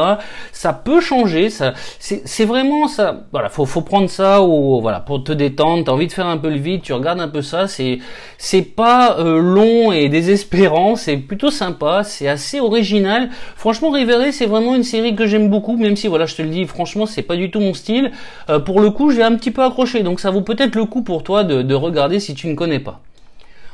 Ça 0.53 0.73
peut 0.73 1.01
changer, 1.01 1.51
ça, 1.51 1.75
c'est 1.99 2.45
vraiment 2.47 2.89
ça, 2.89 3.25
voilà, 3.31 3.51
faut, 3.51 3.67
faut 3.67 3.83
prendre 3.83 4.09
ça 4.09 4.43
ou 4.43 4.81
voilà, 4.81 5.01
pour 5.01 5.23
te 5.23 5.33
détendre 5.33 5.82
t'as 5.83 5.93
envie 5.93 6.07
de 6.07 6.13
faire 6.13 6.27
un 6.27 6.37
peu 6.37 6.49
le 6.49 6.57
vide, 6.57 6.83
tu 6.83 6.93
regardes 6.93 7.21
un 7.21 7.29
peu 7.29 7.43
ça, 7.43 7.69
c'est 7.69 7.99
c'est 8.39 8.63
pas 8.63 9.19
euh, 9.19 9.39
long 9.41 9.93
et 9.93 10.09
désespérant, 10.09 10.97
c'est 10.97 11.17
plutôt 11.17 11.51
sympa, 11.51 12.03
c'est 12.05 12.29
assez 12.29 12.61
original. 12.61 13.31
Franchement, 13.57 13.91
Riverdale, 13.91 14.33
c'est 14.33 14.47
vraiment 14.47 14.75
une 14.75 14.85
série 14.85 15.15
que 15.15 15.27
j'aime 15.27 15.49
beaucoup, 15.49 15.77
même 15.77 15.97
si 15.97 16.09
voilà, 16.09 16.27
je 16.27 16.35
te 16.35 16.43
le 16.43 16.49
dis, 16.49 16.65
franchement, 16.65 17.07
c'est 17.07 17.23
pas 17.23 17.37
du 17.37 17.51
tout 17.51 17.61
mon 17.61 17.75
style. 17.75 18.11
Euh, 18.51 18.59
pour 18.59 18.81
le 18.81 18.91
coup, 18.91 19.11
j'ai 19.11 19.23
un 19.23 19.35
petit 19.37 19.51
peu 19.51 19.63
accroché, 19.63 20.03
donc 20.03 20.21
ça 20.21 20.31
vaut 20.31 20.43
peut-être 20.43 20.75
le 20.75 20.85
coup 20.85 21.03
pour 21.03 21.23
toi 21.23 21.45
de, 21.45 21.63
de 21.63 21.75
regarder 21.75 22.21
si 22.21 22.35
tu 22.35 22.49
ne 22.49 22.55
connais 22.55 22.81
pas. 22.81 23.01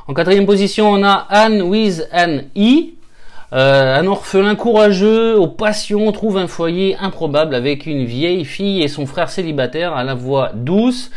En 0.06 0.14
quatrième 0.14 0.46
position, 0.46 0.88
on 0.90 1.04
a 1.04 1.26
Anne 1.28 1.62
with 1.62 2.08
an 2.14 2.38
E. 2.56 2.98
Euh, 3.54 3.98
un 3.98 4.06
orphelin 4.06 4.54
courageux, 4.54 5.38
aux 5.38 5.46
passions, 5.46 6.12
trouve 6.12 6.36
un 6.36 6.46
foyer 6.46 6.96
improbable 7.00 7.54
avec 7.54 7.86
une 7.86 8.04
vieille 8.04 8.44
fille 8.44 8.82
et 8.82 8.88
son 8.88 9.06
frère 9.06 9.30
célibataire 9.30 9.94
à 9.94 10.04
la 10.04 10.14
voix 10.14 10.52
douce. 10.54 11.10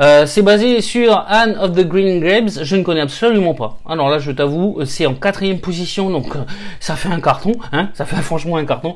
Euh, 0.00 0.26
c'est 0.26 0.42
basé 0.42 0.80
sur 0.80 1.24
Anne 1.28 1.56
of 1.60 1.72
the 1.72 1.86
Green 1.86 2.20
Grapes. 2.20 2.62
Je 2.62 2.76
ne 2.76 2.82
connais 2.82 3.00
absolument 3.00 3.54
pas. 3.54 3.78
Alors 3.88 4.08
là, 4.08 4.18
je 4.18 4.32
t'avoue, 4.32 4.80
c'est 4.84 5.06
en 5.06 5.14
quatrième 5.14 5.60
position, 5.60 6.10
donc 6.10 6.34
euh, 6.34 6.40
ça 6.80 6.96
fait 6.96 7.08
un 7.08 7.20
carton. 7.20 7.52
Hein 7.72 7.90
ça 7.94 8.04
fait 8.04 8.16
franchement 8.22 8.56
un 8.56 8.64
carton. 8.64 8.94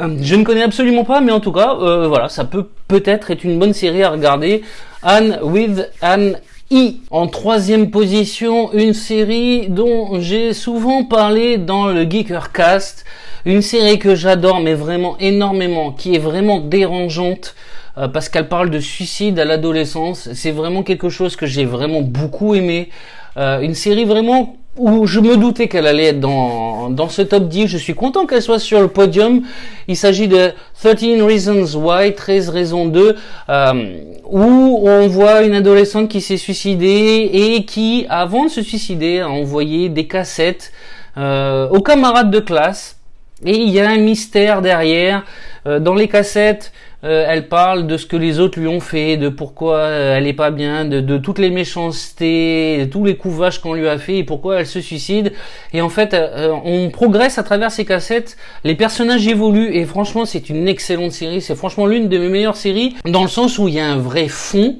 Euh, 0.00 0.16
je 0.20 0.34
ne 0.34 0.44
connais 0.44 0.62
absolument 0.62 1.04
pas, 1.04 1.20
mais 1.20 1.32
en 1.32 1.40
tout 1.40 1.52
cas, 1.52 1.74
voilà, 1.74 2.28
ça 2.28 2.44
peut 2.44 2.68
peut-être 2.88 3.30
être 3.30 3.44
une 3.44 3.58
bonne 3.58 3.74
série 3.74 4.02
à 4.02 4.10
regarder. 4.10 4.62
Anne 5.02 5.38
with 5.42 5.88
Anne 6.00 6.38
E. 6.72 6.94
En 7.10 7.28
troisième 7.28 7.90
position, 7.90 8.72
une 8.74 8.92
série 8.92 9.68
dont 9.68 10.20
j'ai 10.20 10.52
souvent 10.52 11.04
parlé 11.04 11.56
dans 11.56 11.88
le 11.88 12.02
Geekercast. 12.02 13.04
Une 13.46 13.62
série 13.62 13.98
que 13.98 14.14
j'adore, 14.14 14.60
mais 14.60 14.74
vraiment 14.74 15.16
énormément, 15.18 15.92
qui 15.92 16.14
est 16.14 16.18
vraiment 16.18 16.60
dérangeante. 16.60 17.54
Euh, 17.98 18.06
parce 18.06 18.28
qu'elle 18.28 18.48
parle 18.48 18.70
de 18.70 18.78
suicide 18.78 19.38
à 19.38 19.44
l'adolescence. 19.44 20.28
C'est 20.32 20.52
vraiment 20.52 20.82
quelque 20.82 21.08
chose 21.08 21.34
que 21.34 21.46
j'ai 21.46 21.64
vraiment 21.64 22.00
beaucoup 22.00 22.54
aimé. 22.54 22.90
Euh, 23.36 23.60
une 23.60 23.74
série 23.74 24.04
vraiment 24.04 24.56
où 24.76 25.06
je 25.06 25.18
me 25.18 25.36
doutais 25.36 25.66
qu'elle 25.66 25.86
allait 25.88 26.06
être 26.06 26.20
dans, 26.20 26.90
dans 26.90 27.08
ce 27.08 27.22
top 27.22 27.48
10. 27.48 27.66
Je 27.66 27.76
suis 27.76 27.94
content 27.94 28.26
qu'elle 28.26 28.42
soit 28.42 28.60
sur 28.60 28.80
le 28.80 28.88
podium. 28.88 29.42
Il 29.88 29.96
s'agit 29.96 30.28
de 30.28 30.52
13 30.80 31.22
Reasons 31.22 31.78
Why, 31.78 32.14
13 32.14 32.50
raisons 32.50 32.86
2, 32.86 33.16
euh, 33.48 33.98
où 34.24 34.80
on 34.88 35.08
voit 35.08 35.42
une 35.42 35.54
adolescente 35.54 36.08
qui 36.08 36.20
s'est 36.20 36.36
suicidée 36.36 37.30
et 37.32 37.64
qui, 37.64 38.06
avant 38.08 38.44
de 38.44 38.50
se 38.50 38.62
suicider, 38.62 39.20
a 39.20 39.28
envoyé 39.28 39.88
des 39.88 40.06
cassettes 40.06 40.72
euh, 41.16 41.68
aux 41.68 41.80
camarades 41.80 42.30
de 42.30 42.38
classe. 42.40 42.96
Et 43.44 43.56
il 43.56 43.70
y 43.70 43.80
a 43.80 43.88
un 43.88 43.98
mystère 43.98 44.62
derrière. 44.62 45.24
Dans 45.64 45.94
les 45.94 46.08
cassettes, 46.08 46.72
euh, 47.04 47.24
elle 47.28 47.46
parle 47.46 47.86
de 47.86 47.96
ce 47.96 48.06
que 48.06 48.16
les 48.16 48.40
autres 48.40 48.58
lui 48.58 48.66
ont 48.66 48.80
fait, 48.80 49.16
de 49.16 49.28
pourquoi 49.28 49.76
euh, 49.76 50.16
elle 50.16 50.26
est 50.26 50.32
pas 50.32 50.50
bien, 50.50 50.84
de, 50.84 51.18
toutes 51.18 51.38
les 51.38 51.50
méchancetés, 51.50 52.78
de 52.78 52.84
tous 52.90 53.04
les 53.04 53.16
couvages 53.16 53.60
qu'on 53.60 53.74
lui 53.74 53.86
a 53.86 53.98
fait 53.98 54.18
et 54.18 54.24
pourquoi 54.24 54.60
elle 54.60 54.66
se 54.66 54.80
suicide. 54.80 55.32
Et 55.72 55.80
en 55.80 55.90
fait, 55.90 56.12
euh, 56.12 56.52
on 56.64 56.90
progresse 56.90 57.38
à 57.38 57.44
travers 57.44 57.70
ces 57.70 57.84
cassettes, 57.84 58.36
les 58.64 58.74
personnages 58.74 59.28
évoluent 59.28 59.72
et 59.76 59.84
franchement, 59.84 60.24
c'est 60.24 60.48
une 60.48 60.66
excellente 60.66 61.12
série. 61.12 61.40
C'est 61.40 61.54
franchement 61.54 61.86
l'une 61.86 62.08
de 62.08 62.18
mes 62.18 62.28
meilleures 62.28 62.56
séries 62.56 62.96
dans 63.04 63.22
le 63.22 63.28
sens 63.28 63.58
où 63.58 63.68
il 63.68 63.74
y 63.74 63.80
a 63.80 63.86
un 63.86 63.98
vrai 63.98 64.26
fond. 64.26 64.78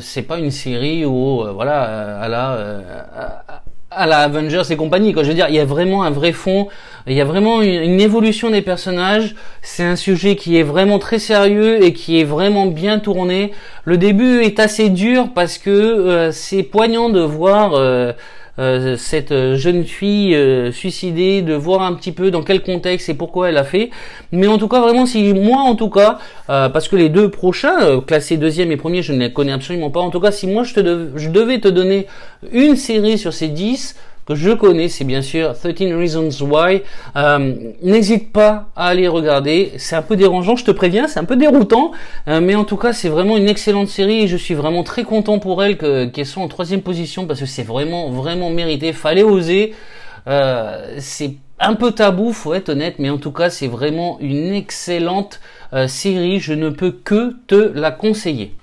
c'est 0.00 0.26
pas 0.26 0.38
une 0.38 0.50
série 0.50 1.04
où 1.04 1.44
voilà, 1.54 2.22
elle 2.24 2.34
a 2.34 3.62
à 3.98 4.06
la 4.06 4.20
Avengers 4.20 4.62
et 4.70 4.76
compagnie. 4.76 5.12
Quoi. 5.12 5.24
Je 5.24 5.28
veux 5.28 5.34
dire, 5.34 5.46
il 5.48 5.56
y 5.56 5.58
a 5.58 5.64
vraiment 5.64 6.04
un 6.04 6.10
vrai 6.10 6.32
fond, 6.32 6.68
il 7.06 7.14
y 7.14 7.20
a 7.20 7.24
vraiment 7.24 7.60
une, 7.62 8.00
évolution 8.00 8.50
des 8.50 8.62
personnages. 8.62 9.34
C'est 9.60 9.82
un 9.82 9.96
sujet 9.96 10.36
qui 10.36 10.56
est 10.56 10.62
vraiment 10.62 10.98
très 10.98 11.18
sérieux 11.18 11.82
et 11.82 11.92
qui 11.92 12.20
est 12.20 12.24
vraiment 12.24 12.66
bien 12.66 13.00
tourné. 13.00 13.52
Le 13.84 13.98
début 13.98 14.42
est 14.42 14.60
assez 14.60 14.88
dur 14.88 15.30
parce 15.34 15.58
que 15.58 15.70
euh, 15.70 16.32
c'est 16.32 16.62
poignant 16.62 17.08
de 17.08 17.20
voir 17.20 17.74
euh, 17.74 18.12
euh, 18.58 18.96
cette 18.96 19.54
jeune 19.54 19.84
fille 19.84 20.36
suicidée, 20.72 21.42
de 21.42 21.54
voir 21.54 21.82
un 21.82 21.94
petit 21.94 22.12
peu 22.12 22.30
dans 22.30 22.42
quel 22.42 22.62
contexte 22.62 23.08
et 23.08 23.14
pourquoi 23.14 23.48
elle 23.50 23.56
a 23.56 23.64
fait. 23.64 23.90
Mais 24.32 24.46
en 24.46 24.58
tout 24.58 24.68
cas, 24.68 24.80
vraiment, 24.80 25.06
si 25.06 25.32
moi, 25.34 25.60
en 25.60 25.74
tout 25.74 25.90
cas, 25.90 26.18
parce 26.46 26.88
que 26.88 26.96
les 26.96 27.08
deux 27.08 27.30
prochains, 27.30 28.00
classés 28.00 28.36
deuxième 28.36 28.72
et 28.72 28.76
premier, 28.76 29.02
je 29.02 29.12
ne 29.12 29.18
les 29.18 29.32
connais 29.32 29.52
absolument 29.52 29.90
pas. 29.90 30.00
En 30.00 30.10
tout 30.10 30.20
cas, 30.20 30.32
si 30.32 30.46
moi 30.46 30.64
je, 30.64 30.74
te 30.74 31.08
je 31.16 31.28
devais 31.30 31.60
te 31.60 31.68
donner 31.68 32.06
une 32.52 32.76
série 32.76 33.18
sur 33.18 33.32
ces 33.32 33.48
10, 33.48 33.96
que 34.28 34.34
je 34.34 34.50
connais, 34.50 34.88
c'est 34.88 35.04
bien 35.04 35.22
sûr 35.22 35.54
13 35.58 35.94
Reasons 35.94 36.44
Why. 36.44 36.82
Euh, 37.16 37.54
N'hésite 37.82 38.30
pas 38.30 38.66
à 38.76 38.88
aller 38.88 39.08
regarder. 39.08 39.72
C'est 39.78 39.96
un 39.96 40.02
peu 40.02 40.16
dérangeant, 40.16 40.54
je 40.54 40.66
te 40.66 40.70
préviens, 40.70 41.08
c'est 41.08 41.18
un 41.18 41.24
peu 41.24 41.36
déroutant, 41.36 41.92
euh, 42.28 42.40
mais 42.42 42.54
en 42.54 42.64
tout 42.64 42.76
cas, 42.76 42.92
c'est 42.92 43.08
vraiment 43.08 43.38
une 43.38 43.48
excellente 43.48 43.88
série 43.88 44.24
et 44.24 44.28
je 44.28 44.36
suis 44.36 44.52
vraiment 44.52 44.82
très 44.82 45.04
content 45.04 45.38
pour 45.38 45.64
elle 45.64 45.78
qu'elle 45.78 46.26
soit 46.26 46.42
en 46.42 46.48
troisième 46.48 46.82
position 46.82 47.24
parce 47.26 47.40
que 47.40 47.46
c'est 47.46 47.62
vraiment, 47.62 48.10
vraiment 48.10 48.50
mérité. 48.50 48.92
Fallait 48.92 49.22
oser. 49.22 49.74
Euh, 50.26 50.96
c'est 50.98 51.36
un 51.58 51.74
peu 51.74 51.92
tabou, 51.92 52.34
faut 52.34 52.52
être 52.52 52.68
honnête, 52.68 52.96
mais 52.98 53.08
en 53.08 53.16
tout 53.16 53.32
cas, 53.32 53.48
c'est 53.48 53.66
vraiment 53.66 54.18
une 54.20 54.52
excellente 54.52 55.40
euh, 55.72 55.88
série. 55.88 56.38
Je 56.38 56.52
ne 56.52 56.68
peux 56.68 56.90
que 56.90 57.34
te 57.46 57.72
la 57.74 57.92
conseiller. 57.92 58.54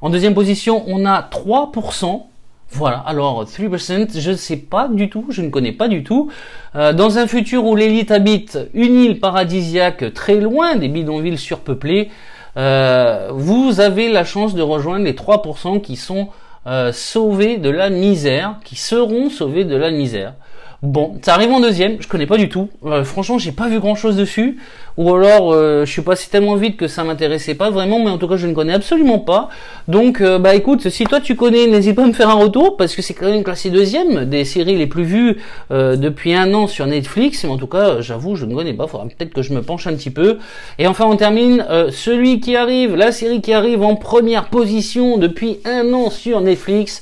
En 0.00 0.10
deuxième 0.10 0.34
position, 0.34 0.82
on 0.88 1.06
a 1.06 1.22
3%. 1.22 2.24
Voilà, 2.70 2.98
alors 2.98 3.44
3%, 3.44 4.20
je 4.20 4.30
ne 4.30 4.36
sais 4.36 4.56
pas 4.56 4.88
du 4.88 5.08
tout, 5.08 5.26
je 5.30 5.40
ne 5.40 5.48
connais 5.48 5.72
pas 5.72 5.88
du 5.88 6.04
tout. 6.04 6.30
Euh, 6.76 6.92
dans 6.92 7.18
un 7.18 7.26
futur 7.26 7.64
où 7.64 7.74
l'élite 7.74 8.10
habite 8.10 8.58
une 8.74 8.94
île 8.94 9.20
paradisiaque 9.20 10.12
très 10.12 10.36
loin 10.36 10.76
des 10.76 10.88
bidonvilles 10.88 11.38
surpeuplés, 11.38 12.10
euh, 12.58 13.30
vous 13.32 13.80
avez 13.80 14.10
la 14.10 14.24
chance 14.24 14.54
de 14.54 14.62
rejoindre 14.62 15.04
les 15.04 15.14
3% 15.14 15.80
qui 15.80 15.96
sont 15.96 16.28
euh, 16.66 16.92
sauvés 16.92 17.56
de 17.56 17.70
la 17.70 17.88
misère, 17.88 18.56
qui 18.64 18.76
seront 18.76 19.30
sauvés 19.30 19.64
de 19.64 19.76
la 19.76 19.90
misère. 19.90 20.34
Bon, 20.80 21.18
ça 21.22 21.34
arrive 21.34 21.50
en 21.50 21.58
deuxième, 21.58 22.00
je 22.00 22.06
connais 22.06 22.26
pas 22.26 22.36
du 22.36 22.48
tout. 22.48 22.68
Euh, 22.86 23.02
franchement, 23.02 23.36
j'ai 23.36 23.50
pas 23.50 23.66
vu 23.66 23.80
grand 23.80 23.96
chose 23.96 24.14
dessus. 24.14 24.58
Ou 24.96 25.12
alors, 25.12 25.52
euh, 25.52 25.84
je 25.84 25.90
suis 25.90 26.02
passé 26.02 26.28
tellement 26.30 26.54
vite 26.54 26.76
que 26.76 26.86
ça 26.86 27.02
m'intéressait 27.02 27.56
pas 27.56 27.70
vraiment, 27.70 27.98
mais 27.98 28.10
en 28.10 28.18
tout 28.18 28.28
cas, 28.28 28.36
je 28.36 28.46
ne 28.46 28.54
connais 28.54 28.74
absolument 28.74 29.18
pas. 29.18 29.48
Donc, 29.88 30.20
euh, 30.20 30.38
bah 30.38 30.54
écoute, 30.54 30.88
si 30.88 31.02
toi 31.02 31.18
tu 31.18 31.34
connais, 31.34 31.66
n'hésite 31.66 31.96
pas 31.96 32.04
à 32.04 32.06
me 32.06 32.12
faire 32.12 32.30
un 32.30 32.34
retour, 32.34 32.76
parce 32.76 32.94
que 32.94 33.02
c'est 33.02 33.12
quand 33.12 33.28
même 33.28 33.42
classé 33.42 33.70
deuxième 33.70 34.26
des 34.26 34.44
séries 34.44 34.76
les 34.76 34.86
plus 34.86 35.02
vues 35.02 35.38
depuis 35.70 36.32
un 36.32 36.54
an 36.54 36.68
sur 36.68 36.86
Netflix. 36.86 37.42
Mais 37.42 37.50
en 37.50 37.56
tout 37.56 37.66
cas, 37.66 38.00
j'avoue, 38.00 38.36
je 38.36 38.44
ne 38.44 38.54
connais 38.54 38.72
pas. 38.72 38.86
Faudra 38.86 39.06
peut-être 39.06 39.34
que 39.34 39.42
je 39.42 39.52
me 39.54 39.62
penche 39.62 39.88
un 39.88 39.94
petit 39.94 40.10
peu. 40.10 40.38
Et 40.78 40.86
enfin, 40.86 41.06
on 41.06 41.16
termine. 41.16 41.64
celui 41.90 42.38
qui 42.38 42.54
arrive, 42.54 42.94
la 42.94 43.10
série 43.10 43.40
qui 43.40 43.52
arrive 43.52 43.82
en 43.82 43.96
première 43.96 44.44
position 44.44 45.18
depuis 45.18 45.58
un 45.64 45.92
an 45.92 46.10
sur 46.10 46.40
Netflix, 46.40 47.00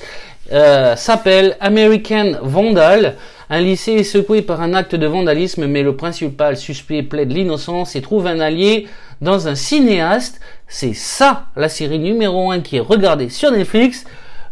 s'appelle 0.96 1.58
American 1.60 2.36
Vandal. 2.42 3.16
Un 3.48 3.60
lycée 3.60 3.92
est 3.92 4.02
secoué 4.02 4.42
par 4.42 4.60
un 4.60 4.74
acte 4.74 4.96
de 4.96 5.06
vandalisme, 5.06 5.66
mais 5.66 5.84
le 5.84 5.94
principal 5.94 6.56
suspect 6.56 7.04
plaide 7.04 7.30
l'innocence 7.30 7.94
et 7.94 8.02
trouve 8.02 8.26
un 8.26 8.40
allié 8.40 8.88
dans 9.20 9.46
un 9.46 9.54
cinéaste. 9.54 10.40
C'est 10.66 10.94
ça 10.94 11.46
la 11.54 11.68
série 11.68 12.00
numéro 12.00 12.50
1 12.50 12.60
qui 12.60 12.78
est 12.78 12.80
regardée 12.80 13.28
sur 13.28 13.52
Netflix. 13.52 14.04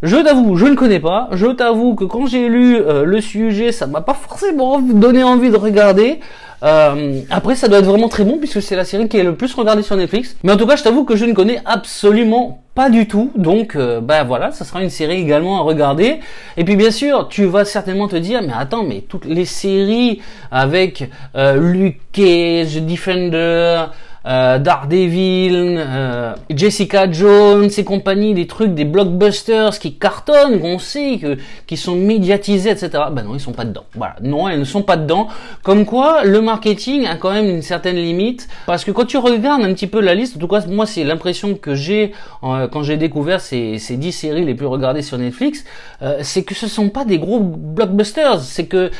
Je 0.04 0.16
t'avoue, 0.16 0.54
je 0.56 0.66
ne 0.66 0.74
connais 0.74 1.00
pas. 1.00 1.30
Je 1.32 1.46
t'avoue 1.46 1.94
que 1.94 2.04
quand 2.04 2.26
j'ai 2.26 2.50
lu 2.50 2.76
euh, 2.76 3.06
le 3.06 3.22
sujet, 3.22 3.72
ça 3.72 3.86
m'a 3.86 4.02
pas 4.02 4.12
forcément 4.12 4.78
donné 4.78 5.24
envie 5.24 5.48
de 5.48 5.56
regarder. 5.56 6.20
Euh, 6.62 7.20
après, 7.30 7.54
ça 7.54 7.68
doit 7.68 7.78
être 7.78 7.86
vraiment 7.86 8.08
très 8.08 8.22
bon 8.24 8.36
puisque 8.36 8.60
c'est 8.60 8.76
la 8.76 8.84
série 8.84 9.08
qui 9.08 9.16
est 9.16 9.22
le 9.22 9.34
plus 9.34 9.54
regardée 9.54 9.82
sur 9.82 9.96
Netflix. 9.96 10.36
Mais 10.42 10.52
en 10.52 10.58
tout 10.58 10.66
cas, 10.66 10.76
je 10.76 10.82
t'avoue 10.82 11.04
que 11.04 11.16
je 11.16 11.24
ne 11.24 11.32
connais 11.32 11.62
absolument 11.64 12.62
pas 12.74 12.90
du 12.90 13.08
tout. 13.08 13.32
Donc, 13.34 13.76
euh, 13.76 14.02
bah 14.02 14.24
voilà, 14.24 14.50
ça 14.50 14.66
sera 14.66 14.82
une 14.82 14.90
série 14.90 15.22
également 15.22 15.56
à 15.56 15.62
regarder. 15.62 16.20
Et 16.58 16.64
puis, 16.64 16.76
bien 16.76 16.90
sûr, 16.90 17.28
tu 17.28 17.46
vas 17.46 17.64
certainement 17.64 18.08
te 18.08 18.16
dire, 18.16 18.42
mais 18.42 18.52
attends, 18.54 18.82
mais 18.82 19.04
toutes 19.08 19.24
les 19.24 19.46
séries 19.46 20.20
avec 20.50 21.08
euh, 21.34 21.56
Luke 21.56 22.00
Cage, 22.12 22.76
Defender, 22.82 23.84
euh, 24.26 24.58
Daredevil, 24.58 25.76
euh, 25.78 26.34
Jessica 26.50 27.10
Jones 27.10 27.68
et 27.76 27.84
compagnie, 27.84 28.32
des 28.34 28.46
trucs, 28.46 28.74
des 28.74 28.84
blockbusters 28.84 29.78
qui 29.78 29.98
cartonnent, 29.98 30.60
qu'on 30.60 30.78
sait, 30.78 31.18
que, 31.20 31.36
qui 31.66 31.76
sont 31.76 31.94
médiatisés, 31.94 32.70
etc. 32.70 32.90
Ben 33.12 33.22
non, 33.22 33.34
ils 33.34 33.40
sont 33.40 33.52
pas 33.52 33.64
dedans. 33.64 33.84
Voilà, 33.94 34.16
non, 34.22 34.48
elles 34.48 34.60
ne 34.60 34.64
sont 34.64 34.82
pas 34.82 34.96
dedans. 34.96 35.28
Comme 35.62 35.84
quoi, 35.84 36.24
le 36.24 36.40
marketing 36.40 37.06
a 37.06 37.16
quand 37.16 37.32
même 37.32 37.48
une 37.48 37.62
certaine 37.62 37.96
limite, 37.96 38.48
parce 38.66 38.84
que 38.84 38.90
quand 38.90 39.04
tu 39.04 39.18
regardes 39.18 39.62
un 39.62 39.74
petit 39.74 39.86
peu 39.86 40.00
la 40.00 40.14
liste, 40.14 40.36
en 40.36 40.40
tout 40.40 40.48
cas, 40.48 40.66
moi, 40.66 40.86
c'est 40.86 41.04
l'impression 41.04 41.54
que 41.54 41.74
j'ai 41.74 42.12
euh, 42.42 42.68
quand 42.68 42.82
j'ai 42.82 42.96
découvert 42.96 43.40
ces, 43.40 43.78
ces 43.78 43.96
10 43.96 44.12
séries 44.12 44.44
les 44.44 44.54
plus 44.54 44.66
regardées 44.66 45.02
sur 45.02 45.18
Netflix, 45.18 45.64
euh, 46.02 46.18
c'est 46.22 46.44
que 46.44 46.54
ce 46.54 46.66
sont 46.66 46.88
pas 46.88 47.04
des 47.04 47.18
gros 47.18 47.40
blockbusters, 47.40 48.40
c'est 48.40 48.66
que 48.66 48.90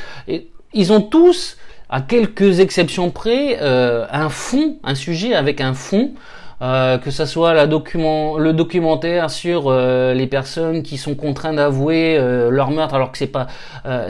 ils 0.74 0.92
ont 0.92 1.00
tous 1.00 1.56
à 1.94 2.00
quelques 2.00 2.58
exceptions 2.58 3.10
près, 3.10 3.58
euh, 3.62 4.04
un 4.10 4.28
fond, 4.28 4.78
un 4.82 4.96
sujet 4.96 5.32
avec 5.32 5.60
un 5.60 5.74
fond, 5.74 6.10
euh, 6.60 6.98
que 6.98 7.12
ce 7.12 7.24
soit 7.24 7.54
la 7.54 7.68
document, 7.68 8.36
le 8.36 8.52
documentaire 8.52 9.30
sur 9.30 9.66
euh, 9.68 10.12
les 10.12 10.26
personnes 10.26 10.82
qui 10.82 10.96
sont 10.96 11.14
contraintes 11.14 11.54
d'avouer 11.54 12.18
leur 12.50 12.72
meurtre 12.72 12.96
alors 12.96 13.12
que 13.12 13.18
c'est 13.18 13.28
pas 13.28 13.46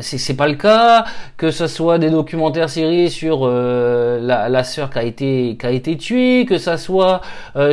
c'est 0.01 0.35
pas 0.35 0.49
le 0.49 0.55
cas, 0.55 1.05
que 1.37 1.51
ce 1.51 1.67
soit 1.67 1.99
des 1.99 2.09
documentaires 2.09 2.71
séries 2.71 3.11
sur 3.11 3.47
la, 3.47 4.49
la 4.49 4.65
sœur 4.65 4.89
qui 4.89 4.99
a 4.99 5.03
été 5.03 5.59
qui 5.61 5.67
a 5.67 5.71
été 5.71 5.99
tuée, 5.99 6.47
que 6.47 6.57
ça 6.57 6.79
soit 6.79 7.21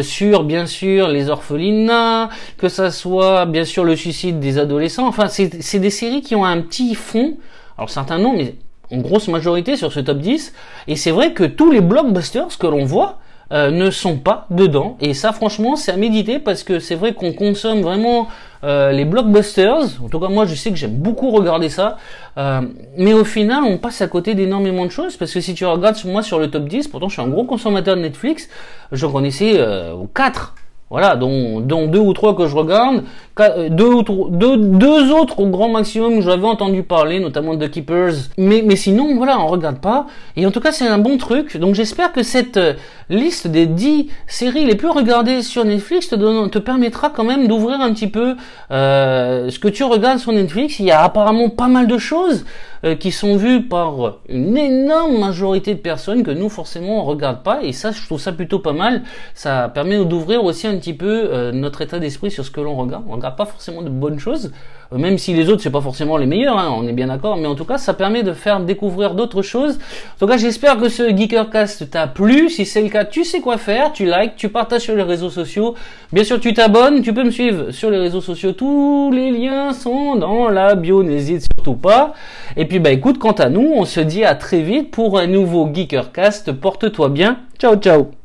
sur 0.01 0.43
bien 0.43 0.65
sûr 0.65 1.07
les 1.07 1.29
orphelinats, 1.29 2.27
que 2.57 2.67
ça 2.67 2.91
soit 2.91 3.45
bien 3.45 3.63
sûr 3.63 3.85
le 3.85 3.95
suicide 3.95 4.41
des 4.41 4.57
adolescents. 4.57 5.07
Enfin, 5.07 5.29
c'est 5.29 5.79
des 5.79 5.89
séries 5.89 6.21
qui 6.21 6.35
ont 6.35 6.43
un 6.43 6.59
petit 6.59 6.95
fond. 6.95 7.37
Alors 7.77 7.89
certains 7.89 8.19
non, 8.19 8.35
mais 8.35 8.55
en 8.91 8.97
grosse 8.97 9.27
majorité 9.27 9.75
sur 9.75 9.91
ce 9.91 9.99
top 9.99 10.19
10. 10.19 10.53
Et 10.87 10.95
c'est 10.95 11.11
vrai 11.11 11.33
que 11.33 11.43
tous 11.43 11.71
les 11.71 11.81
blockbusters 11.81 12.57
que 12.57 12.67
l'on 12.67 12.85
voit 12.85 13.19
euh, 13.51 13.71
ne 13.71 13.89
sont 13.91 14.17
pas 14.17 14.47
dedans. 14.49 14.97
Et 15.01 15.13
ça, 15.13 15.31
franchement, 15.33 15.75
c'est 15.75 15.91
à 15.91 15.97
méditer 15.97 16.39
parce 16.39 16.63
que 16.63 16.79
c'est 16.79 16.95
vrai 16.95 17.13
qu'on 17.13 17.33
consomme 17.33 17.81
vraiment 17.81 18.27
euh, 18.63 18.91
les 18.91 19.05
blockbusters. 19.05 20.01
En 20.03 20.07
tout 20.07 20.19
cas, 20.19 20.27
moi, 20.27 20.45
je 20.45 20.53
sais 20.53 20.69
que 20.69 20.75
j'aime 20.75 20.95
beaucoup 20.95 21.31
regarder 21.31 21.69
ça. 21.69 21.97
Euh, 22.37 22.61
mais 22.97 23.13
au 23.13 23.23
final, 23.23 23.63
on 23.63 23.77
passe 23.77 24.01
à 24.01 24.07
côté 24.07 24.35
d'énormément 24.35 24.85
de 24.85 24.91
choses 24.91 25.17
parce 25.17 25.33
que 25.33 25.41
si 25.41 25.55
tu 25.55 25.65
regardes 25.65 25.97
moi 26.05 26.21
sur 26.21 26.39
le 26.39 26.49
top 26.49 26.65
10, 26.65 26.87
pourtant 26.87 27.09
je 27.09 27.13
suis 27.13 27.21
un 27.21 27.27
gros 27.27 27.43
consommateur 27.43 27.95
de 27.95 28.01
Netflix, 28.01 28.49
je 28.91 29.05
connaissais 29.07 29.55
euh, 29.57 29.95
4 30.13 30.53
voilà, 30.91 31.15
dont, 31.15 31.61
deux 31.61 31.99
ou 31.99 32.11
trois 32.11 32.35
que 32.35 32.47
je 32.47 32.55
regarde, 32.55 33.03
euh, 33.39 33.69
deux, 33.69 33.85
ou 33.85 34.27
deux 34.29 35.11
autres 35.13 35.39
au 35.39 35.47
grand 35.47 35.69
maximum 35.69 36.15
que 36.15 36.21
j'avais 36.21 36.45
entendu 36.45 36.83
parler, 36.83 37.21
notamment 37.21 37.57
The 37.57 37.71
Keepers. 37.71 38.13
Mais, 38.37 38.61
mais 38.65 38.75
sinon, 38.75 39.15
voilà, 39.15 39.39
on 39.39 39.47
regarde 39.47 39.79
pas. 39.79 40.07
Et 40.35 40.45
en 40.45 40.51
tout 40.51 40.59
cas, 40.59 40.73
c'est 40.73 40.85
un 40.85 40.97
bon 40.97 41.17
truc. 41.17 41.55
Donc 41.55 41.75
j'espère 41.75 42.11
que 42.11 42.23
cette 42.23 42.57
euh, 42.57 42.73
liste 43.11 43.47
des 43.47 43.65
dix 43.65 44.09
séries 44.27 44.65
les 44.65 44.75
plus 44.75 44.89
regardées 44.89 45.41
sur 45.41 45.63
Netflix 45.65 46.09
te, 46.09 46.59
permettra 46.59 47.09
quand 47.09 47.23
même 47.23 47.47
d'ouvrir 47.47 47.79
un 47.81 47.93
petit 47.93 48.07
peu 48.07 48.35
euh, 48.71 49.49
ce 49.49 49.59
que 49.59 49.67
tu 49.67 49.83
regardes 49.83 50.19
sur 50.19 50.31
Netflix. 50.31 50.79
Il 50.79 50.85
y 50.85 50.91
a 50.91 51.03
apparemment 51.03 51.49
pas 51.49 51.67
mal 51.67 51.87
de 51.87 51.97
choses 51.97 52.45
euh, 52.83 52.95
qui 52.95 53.11
sont 53.11 53.35
vues 53.35 53.61
par 53.61 54.17
une 54.27 54.57
énorme 54.57 55.19
majorité 55.19 55.75
de 55.75 55.79
personnes 55.79 56.23
que 56.23 56.31
nous 56.31 56.49
forcément 56.49 57.01
on 57.01 57.03
regarde 57.03 57.43
pas. 57.43 57.61
Et 57.61 57.73
ça, 57.73 57.91
je 57.91 58.03
trouve 58.03 58.19
ça 58.19 58.31
plutôt 58.31 58.57
pas 58.57 58.73
mal. 58.73 59.03
Ça 59.35 59.69
permet 59.69 60.03
d'ouvrir 60.03 60.43
aussi 60.43 60.65
un 60.65 60.75
petit 60.77 60.95
peu 60.95 61.29
euh, 61.31 61.51
notre 61.51 61.81
état 61.81 61.99
d'esprit 61.99 62.31
sur 62.31 62.43
ce 62.43 62.49
que 62.49 62.59
l'on 62.59 62.75
regarde. 62.75 63.03
On 63.07 63.13
regarde 63.13 63.35
pas 63.35 63.45
forcément 63.45 63.83
de 63.83 63.89
bonnes 63.89 64.17
choses, 64.17 64.51
euh, 64.93 64.97
même 64.97 65.19
si 65.19 65.33
les 65.33 65.47
autres 65.49 65.61
c'est 65.61 65.69
pas 65.69 65.81
forcément 65.81 66.17
les 66.17 66.25
meilleurs, 66.25 66.57
hein, 66.57 66.73
on 66.75 66.87
est 66.87 66.93
bien 66.93 67.07
d'accord, 67.07 67.37
mais 67.37 67.45
en 67.45 67.53
tout 67.53 67.65
cas 67.65 67.77
ça 67.77 67.93
permet 67.93 68.23
de 68.23 68.33
faire 68.33 68.59
découvrir 68.59 69.13
d'autres 69.13 69.43
choses. 69.43 69.77
En 70.15 70.19
tout 70.19 70.27
cas 70.27 70.37
j'espère 70.37 70.77
que 70.77 70.89
ce 70.89 71.15
Geekercast 71.15 71.91
t'a 71.91 72.07
plu. 72.07 72.49
Si 72.49 72.65
c'est 72.65 72.81
le 72.81 72.89
tu 73.05 73.23
sais 73.23 73.41
quoi 73.41 73.57
faire, 73.57 73.91
tu 73.91 74.05
likes, 74.05 74.35
tu 74.35 74.49
partages 74.49 74.81
sur 74.81 74.95
les 74.95 75.03
réseaux 75.03 75.29
sociaux. 75.29 75.75
Bien 76.11 76.23
sûr 76.23 76.39
tu 76.39 76.53
t'abonnes, 76.53 77.01
tu 77.01 77.13
peux 77.13 77.23
me 77.23 77.31
suivre 77.31 77.71
sur 77.71 77.89
les 77.89 77.97
réseaux 77.97 78.21
sociaux. 78.21 78.53
Tous 78.53 79.11
les 79.11 79.31
liens 79.31 79.73
sont 79.73 80.15
dans 80.15 80.49
la 80.49 80.75
bio, 80.75 81.03
n'hésite 81.03 81.47
surtout 81.55 81.75
pas. 81.75 82.13
Et 82.55 82.65
puis 82.65 82.79
bah 82.79 82.91
écoute, 82.91 83.17
quant 83.17 83.31
à 83.31 83.49
nous, 83.49 83.71
on 83.75 83.85
se 83.85 83.99
dit 83.99 84.23
à 84.23 84.35
très 84.35 84.61
vite 84.61 84.91
pour 84.91 85.17
un 85.17 85.27
nouveau 85.27 85.69
Geekercast. 85.73 86.51
Porte-toi 86.51 87.09
bien. 87.09 87.39
Ciao 87.59 87.75
ciao 87.75 88.11